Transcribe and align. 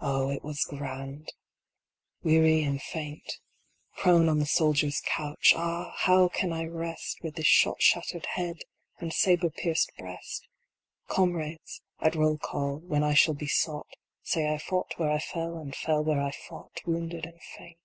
Oh, 0.00 0.28
it 0.28 0.44
was 0.44 0.62
grand! 0.66 1.32
Weary 2.22 2.62
and 2.62 2.82
faint, 2.82 3.38
Prone 3.96 4.28
on 4.28 4.38
the 4.38 4.44
soldier 4.44 4.88
s 4.88 5.00
couch, 5.06 5.54
ah! 5.56 5.94
how 6.00 6.28
can 6.28 6.52
I 6.52 6.66
rest 6.66 7.22
With 7.22 7.36
this 7.36 7.46
shot 7.46 7.80
shattered 7.80 8.26
head 8.26 8.58
and 8.98 9.10
sabre 9.10 9.48
pierced 9.48 9.90
breast? 9.96 10.46
Comrades, 11.08 11.80
at 11.98 12.14
roll 12.14 12.36
call, 12.36 12.80
when 12.80 13.02
I 13.02 13.14
shall 13.14 13.32
be 13.32 13.46
sought, 13.48 13.88
Say 14.22 14.52
I 14.52 14.58
fought 14.58 14.98
where 14.98 15.10
I 15.10 15.18
fell, 15.18 15.56
and 15.56 15.74
fell 15.74 16.04
where 16.04 16.20
I 16.20 16.30
fought, 16.32 16.82
Wounded 16.84 17.24
and 17.24 17.40
faint. 17.56 17.78